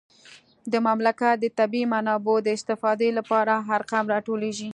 [0.71, 4.69] د مملکت د طبیعي منابعو د استفادې لپاره ارقام راټولیږي